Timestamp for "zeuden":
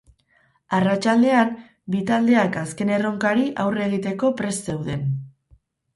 4.73-5.05